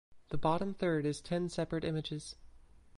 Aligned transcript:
The 0.29 0.37
bottom 0.39 0.73
third 0.73 1.05
is 1.05 1.21
ten 1.21 1.47
separate 1.47 1.83
images. 1.83 2.35